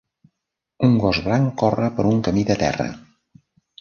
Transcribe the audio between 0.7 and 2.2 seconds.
Un gos blanc corre per